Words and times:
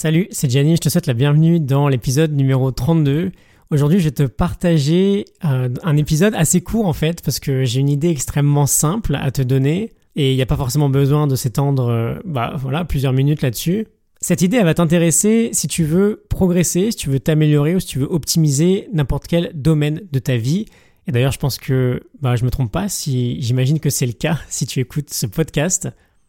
Salut, 0.00 0.28
c'est 0.30 0.48
Gianni, 0.48 0.76
je 0.76 0.80
te 0.82 0.88
souhaite 0.90 1.08
la 1.08 1.12
bienvenue 1.12 1.58
dans 1.58 1.88
l'épisode 1.88 2.30
numéro 2.30 2.70
32. 2.70 3.32
Aujourd'hui, 3.72 3.98
je 3.98 4.04
vais 4.04 4.12
te 4.12 4.22
partager 4.22 5.24
euh, 5.44 5.68
un 5.82 5.96
épisode 5.96 6.36
assez 6.36 6.60
court 6.60 6.86
en 6.86 6.92
fait, 6.92 7.20
parce 7.20 7.40
que 7.40 7.64
j'ai 7.64 7.80
une 7.80 7.88
idée 7.88 8.08
extrêmement 8.08 8.66
simple 8.66 9.16
à 9.16 9.32
te 9.32 9.42
donner, 9.42 9.92
et 10.14 10.30
il 10.30 10.36
n'y 10.36 10.42
a 10.42 10.46
pas 10.46 10.56
forcément 10.56 10.88
besoin 10.88 11.26
de 11.26 11.34
s'étendre 11.34 11.88
euh, 11.88 12.14
bah, 12.24 12.52
voilà, 12.56 12.84
plusieurs 12.84 13.12
minutes 13.12 13.42
là-dessus. 13.42 13.88
Cette 14.20 14.40
idée, 14.40 14.58
elle 14.58 14.66
va 14.66 14.74
t'intéresser 14.74 15.50
si 15.52 15.66
tu 15.66 15.82
veux 15.82 16.22
progresser, 16.28 16.92
si 16.92 16.96
tu 16.96 17.10
veux 17.10 17.18
t'améliorer 17.18 17.74
ou 17.74 17.80
si 17.80 17.88
tu 17.88 17.98
veux 17.98 18.08
optimiser 18.08 18.88
n'importe 18.92 19.26
quel 19.26 19.50
domaine 19.52 20.02
de 20.12 20.20
ta 20.20 20.36
vie. 20.36 20.66
Et 21.08 21.10
d'ailleurs, 21.10 21.32
je 21.32 21.40
pense 21.40 21.58
que 21.58 22.04
bah, 22.22 22.36
je 22.36 22.44
me 22.44 22.50
trompe 22.50 22.70
pas 22.70 22.88
si 22.88 23.42
j'imagine 23.42 23.80
que 23.80 23.90
c'est 23.90 24.06
le 24.06 24.12
cas 24.12 24.38
si 24.48 24.64
tu 24.64 24.78
écoutes 24.78 25.12
ce 25.12 25.26
podcast. 25.26 25.88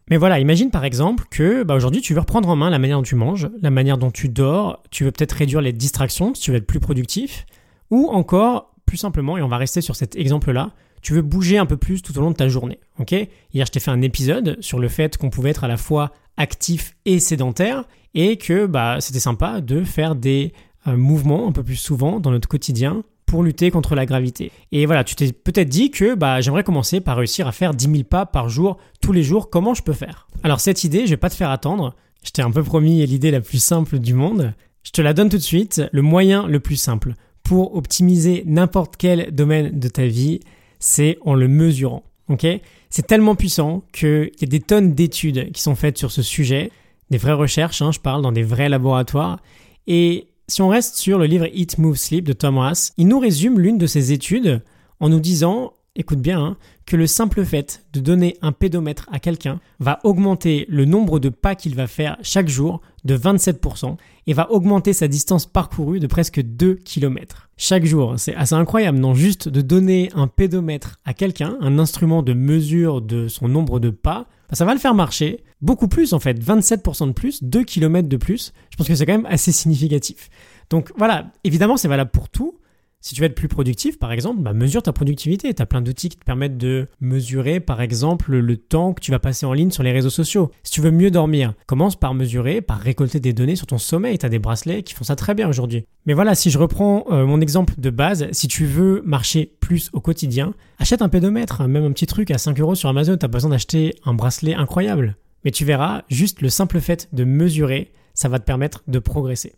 Mais 0.10 0.18
voilà, 0.18 0.40
imagine 0.40 0.72
par 0.72 0.86
exemple 0.86 1.26
que 1.30 1.64
bah, 1.64 1.76
aujourd'hui 1.76 2.02
tu 2.02 2.14
veux 2.14 2.20
reprendre 2.20 2.50
en 2.50 2.56
main 2.56 2.70
la 2.70 2.80
manière 2.80 2.98
dont 2.98 3.04
tu 3.04 3.16
manges, 3.16 3.50
la 3.62 3.70
manière 3.70 3.98
dont 3.98 4.12
tu 4.12 4.28
dors, 4.28 4.82
tu 4.90 5.04
veux 5.04 5.12
peut-être 5.12 5.34
réduire 5.34 5.62
les 5.62 5.74
distractions 5.74 6.34
si 6.34 6.42
tu 6.42 6.52
veux 6.52 6.58
être 6.58 6.68
plus 6.68 6.80
productif, 6.80 7.46
ou 7.92 8.08
encore, 8.10 8.74
plus 8.86 8.98
simplement, 8.98 9.38
et 9.38 9.42
on 9.42 9.48
va 9.48 9.58
rester 9.58 9.82
sur 9.82 9.96
cet 9.96 10.16
exemple-là, 10.16 10.72
tu 11.02 11.14
veux 11.14 11.22
bouger 11.22 11.58
un 11.58 11.66
peu 11.66 11.78
plus 11.78 12.02
tout 12.02 12.18
au 12.18 12.22
long 12.22 12.32
de 12.32 12.36
ta 12.36 12.50
journée. 12.50 12.80
Ok? 13.00 13.12
Hier, 13.12 13.66
je 13.66 13.72
t'ai 13.72 13.80
fait 13.80 13.92
un 13.92 14.02
épisode 14.02 14.58
sur 14.60 14.80
le 14.80 14.90
fait 14.90 15.18
qu'on 15.18 15.30
pouvait 15.30 15.52
être 15.52 15.64
à 15.64 15.68
la 15.68 15.78
fois 15.78 16.12
actif 16.38 16.96
et 17.06 17.20
sédentaire, 17.20 17.86
et 18.16 18.38
que 18.38 18.66
bah, 18.66 18.98
c'était 19.00 19.20
sympa 19.20 19.62
de 19.62 19.84
faire 19.84 20.16
des 20.16 20.54
euh, 20.88 20.98
mouvements 20.98 21.48
un 21.48 21.52
peu 21.52 21.64
plus 21.64 21.76
souvent 21.76 22.20
dans 22.20 22.32
notre 22.32 22.48
quotidien 22.48 23.04
pour 23.30 23.44
lutter 23.44 23.70
contre 23.70 23.94
la 23.94 24.08
gravité. 24.08 24.52
Et 24.72 24.88
voilà, 24.88 25.04
tu 25.04 25.14
t'es 25.14 25.32
peut-être 25.32 25.70
dit 25.70 25.92
que 25.92 26.16
bah, 26.16 26.42
j'aimerais 26.42 26.64
commencer 26.64 27.00
par 27.00 27.18
réussir 27.18 27.48
à 27.48 27.52
faire 27.52 27.76
10 27.76 27.86
000 27.86 28.04
pas 28.04 28.26
par 28.26 28.50
jour, 28.50 28.78
tous 29.02 29.12
les 29.12 29.22
jours, 29.22 29.52
comment 29.52 29.76
je 29.76 29.84
peux 29.84 29.94
faire? 29.94 30.28
Alors 30.42 30.60
cette 30.60 30.84
idée, 30.84 31.06
je 31.06 31.12
vais 31.12 31.18
pas 31.18 31.30
te 31.30 31.36
faire 31.36 31.52
attendre, 31.52 31.96
je 32.24 32.32
t'ai 32.32 32.42
un 32.42 32.50
peu 32.50 32.64
promis 32.64 33.06
l'idée 33.06 33.30
la 33.30 33.40
plus 33.40 33.64
simple 33.64 34.00
du 34.00 34.16
monde, 34.16 34.54
je 34.82 34.90
te 34.90 35.02
la 35.02 35.14
donne 35.14 35.30
tout 35.30 35.38
de 35.38 35.44
suite, 35.44 35.84
le 35.92 36.02
moyen 36.02 36.48
le 36.48 36.60
plus 36.60 36.76
simple 36.76 37.14
pour 37.44 37.76
optimiser 37.76 38.44
n'importe 38.48 38.96
quel 38.98 39.32
domaine 39.32 39.80
de 39.80 39.88
ta 39.90 40.08
vie, 40.08 40.40
c'est 40.80 41.20
en 41.24 41.36
le 41.36 41.48
mesurant. 41.48 42.04
Ok? 42.30 42.48
C'est 42.90 43.06
tellement 43.06 43.36
puissant 43.36 43.84
qu'il 43.94 44.32
y 44.42 44.46
a 44.46 44.48
des 44.48 44.60
tonnes 44.60 44.96
d'études 44.96 45.52
qui 45.52 45.62
sont 45.62 45.76
faites 45.76 46.00
sur 46.00 46.12
ce 46.12 46.24
sujet, 46.24 46.72
des 47.12 47.20
vraies 47.20 47.34
recherches, 47.34 47.84
hein, 47.84 47.92
je 47.92 48.00
parle 48.00 48.24
dans 48.24 48.32
des 48.32 48.44
vrais 48.44 48.70
laboratoires, 48.70 49.40
et 49.86 50.28
si 50.50 50.62
on 50.62 50.68
reste 50.70 50.96
sur 50.96 51.18
le 51.18 51.26
livre 51.26 51.48
Eat, 51.54 51.78
Move, 51.78 51.96
Sleep 51.96 52.26
de 52.26 52.34
Thomas, 52.34 52.92
il 52.98 53.08
nous 53.08 53.20
résume 53.20 53.60
l'une 53.60 53.78
de 53.78 53.88
ses 53.88 54.12
études 54.12 54.62
en 55.00 55.10
nous 55.10 55.20
disant, 55.20 55.74
écoute 56.00 56.22
bien, 56.22 56.40
hein, 56.40 56.58
que 56.86 56.96
le 56.96 57.06
simple 57.06 57.46
fait 57.46 57.86
de 57.94 58.00
donner 58.00 58.38
un 58.42 58.54
pédomètre 58.54 59.08
à 59.12 59.20
quelqu'un 59.20 59.60
va 59.80 60.00
augmenter 60.04 60.66
le 60.70 60.86
nombre 60.86 61.20
de 61.20 61.30
pas 61.30 61.54
qu'il 61.54 61.76
va 61.76 61.86
faire 61.88 62.18
chaque 62.24 62.48
jour 62.48 62.82
de 63.04 63.18
27% 63.18 63.98
et 64.26 64.34
va 64.34 64.50
augmenter 64.52 64.94
sa 64.94 65.08
distance 65.08 65.46
parcourue 65.46 66.00
de 66.00 66.08
presque 66.08 66.42
2 66.42 66.76
km. 66.76 67.50
Chaque 67.58 67.86
jour, 67.86 68.16
c'est 68.18 68.34
assez 68.34 68.56
incroyable, 68.56 68.98
non? 68.98 69.14
Juste 69.14 69.50
de 69.50 69.62
donner 69.62 70.10
un 70.16 70.28
pédomètre 70.28 71.00
à 71.04 71.14
quelqu'un, 71.14 71.58
un 71.60 71.78
instrument 71.78 72.24
de 72.24 72.34
mesure 72.34 73.02
de 73.02 73.28
son 73.28 73.50
nombre 73.50 73.80
de 73.80 73.90
pas, 73.90 74.28
bah, 74.50 74.56
ça 74.56 74.66
va 74.66 74.74
le 74.74 74.80
faire 74.80 74.96
marcher 74.96 75.44
beaucoup 75.62 75.90
plus 75.90 76.14
en 76.14 76.20
fait, 76.20 76.42
27% 76.42 77.08
de 77.08 77.12
plus, 77.12 77.44
2 77.44 77.64
km 77.64 78.08
de 78.08 78.18
plus. 78.18 78.54
Je 78.72 78.78
pense 78.78 78.88
que 78.88 78.96
c'est 78.96 79.06
quand 79.06 79.14
même 79.14 79.28
assez 79.28 79.52
significatif. 79.52 80.30
Donc 80.70 80.92
voilà, 80.98 81.32
évidemment 81.44 81.76
c'est 81.76 81.90
valable 81.90 82.12
pour 82.12 82.30
tout. 82.30 82.59
Si 83.02 83.16
tu 83.16 83.22
veux 83.22 83.28
être 83.28 83.36
plus 83.36 83.48
productif, 83.48 83.98
par 83.98 84.12
exemple, 84.12 84.42
bah, 84.42 84.52
mesure 84.52 84.84
ta 84.84 84.92
productivité. 84.92 85.54
Tu 85.54 85.62
as 85.62 85.66
plein 85.66 85.82
d'outils 85.82 86.10
qui 86.10 86.18
te 86.18 86.26
permettent 86.26 86.58
de 86.58 86.88
mesurer, 87.00 87.62
par 87.62 87.80
exemple, 87.80 88.36
le 88.36 88.58
temps 88.58 88.94
que 88.94 89.00
tu 89.00 89.12
vas 89.12 89.20
passer 89.20 89.46
en 89.46 89.54
ligne 89.54 89.72
sur 89.72 89.84
les 89.84 89.94
réseaux 89.94 90.10
sociaux. 90.10 90.52
Si 90.64 90.74
tu 90.74 90.82
veux 90.82 90.92
mieux 90.92 91.10
dormir, 91.10 91.54
commence 91.66 91.96
par 91.96 92.14
mesurer, 92.14 92.62
par 92.62 92.78
récolter 92.80 93.22
des 93.22 93.32
données 93.32 93.56
sur 93.56 93.68
ton 93.68 93.78
sommeil. 93.78 94.18
Tu 94.18 94.26
as 94.26 94.30
des 94.30 94.40
bracelets 94.40 94.84
qui 94.84 94.94
font 94.94 95.06
ça 95.06 95.16
très 95.16 95.34
bien 95.34 95.48
aujourd'hui. 95.48 95.86
Mais 96.06 96.14
voilà, 96.14 96.36
si 96.36 96.50
je 96.50 96.58
reprends 96.58 97.06
euh, 97.10 97.26
mon 97.26 97.40
exemple 97.40 97.76
de 97.78 97.90
base, 97.90 98.28
si 98.34 98.50
tu 98.50 98.66
veux 98.66 99.02
marcher 99.06 99.56
plus 99.62 99.90
au 99.94 100.02
quotidien, 100.02 100.54
achète 100.78 101.02
un 101.02 101.10
pédomètre, 101.10 101.66
même 101.70 101.86
un 101.86 101.92
petit 101.94 102.08
truc 102.08 102.32
à 102.32 102.38
5 102.38 102.60
euros 102.60 102.76
sur 102.76 102.90
Amazon. 102.90 103.16
Tu 103.16 103.26
as 103.26 103.30
besoin 103.30 103.52
d'acheter 103.52 103.96
un 104.04 104.14
bracelet 104.14 104.56
incroyable. 104.56 105.16
Mais 105.46 105.52
tu 105.52 105.64
verras, 105.64 106.02
juste 106.10 106.42
le 106.42 106.50
simple 106.50 106.82
fait 106.82 107.08
de 107.14 107.24
mesurer, 107.24 107.94
ça 108.14 108.28
va 108.28 108.40
te 108.40 108.46
permettre 108.46 108.84
de 108.90 109.00
progresser. 109.00 109.54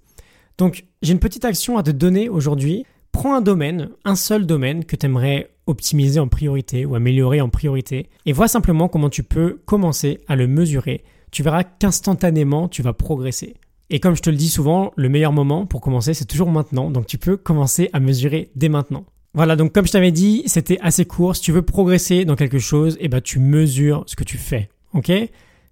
Donc, 0.59 0.85
j'ai 1.01 1.13
une 1.13 1.19
petite 1.19 1.43
action 1.43 1.79
à 1.79 1.83
te 1.83 1.89
donner 1.89 2.29
aujourd'hui 2.29 2.85
prends 3.21 3.35
un 3.35 3.41
domaine, 3.41 3.91
un 4.03 4.15
seul 4.15 4.47
domaine 4.47 4.83
que 4.83 4.95
tu 4.95 5.05
aimerais 5.05 5.51
optimiser 5.67 6.19
en 6.19 6.27
priorité 6.27 6.87
ou 6.87 6.95
améliorer 6.95 7.39
en 7.39 7.49
priorité 7.49 8.09
et 8.25 8.33
vois 8.33 8.47
simplement 8.47 8.87
comment 8.87 9.11
tu 9.11 9.21
peux 9.21 9.59
commencer 9.65 10.21
à 10.27 10.35
le 10.35 10.47
mesurer. 10.47 11.03
Tu 11.29 11.43
verras 11.43 11.63
qu'instantanément 11.63 12.67
tu 12.67 12.81
vas 12.81 12.93
progresser. 12.93 13.57
Et 13.91 13.99
comme 13.99 14.15
je 14.15 14.23
te 14.23 14.31
le 14.31 14.37
dis 14.37 14.49
souvent, 14.49 14.91
le 14.95 15.07
meilleur 15.07 15.33
moment 15.33 15.67
pour 15.67 15.81
commencer 15.81 16.15
c'est 16.15 16.25
toujours 16.25 16.49
maintenant, 16.49 16.89
donc 16.89 17.05
tu 17.05 17.19
peux 17.19 17.37
commencer 17.37 17.91
à 17.93 17.99
mesurer 17.99 18.49
dès 18.55 18.69
maintenant. 18.69 19.05
Voilà, 19.35 19.55
donc 19.55 19.71
comme 19.71 19.85
je 19.85 19.91
t'avais 19.91 20.11
dit, 20.11 20.41
c'était 20.47 20.79
assez 20.81 21.05
court. 21.05 21.35
Si 21.35 21.43
tu 21.43 21.51
veux 21.51 21.61
progresser 21.61 22.25
dans 22.25 22.35
quelque 22.35 22.57
chose, 22.57 22.97
eh 22.99 23.07
ben 23.07 23.21
tu 23.21 23.37
mesures 23.37 24.03
ce 24.07 24.15
que 24.15 24.23
tu 24.23 24.39
fais. 24.39 24.69
Ok? 24.95 25.11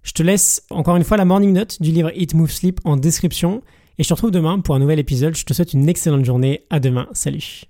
Je 0.04 0.12
te 0.12 0.22
laisse 0.22 0.62
encore 0.70 0.94
une 0.94 1.04
fois 1.04 1.16
la 1.16 1.24
morning 1.24 1.52
note 1.52 1.82
du 1.82 1.90
livre 1.90 2.12
Eat 2.14 2.32
Move 2.32 2.52
Sleep 2.52 2.78
en 2.84 2.96
description. 2.96 3.60
Et 4.00 4.02
je 4.02 4.08
te 4.08 4.14
retrouve 4.14 4.30
demain 4.30 4.60
pour 4.60 4.74
un 4.74 4.78
nouvel 4.78 4.98
épisode. 4.98 5.36
Je 5.36 5.44
te 5.44 5.52
souhaite 5.52 5.74
une 5.74 5.86
excellente 5.86 6.24
journée. 6.24 6.64
À 6.70 6.80
demain. 6.80 7.06
Salut. 7.12 7.69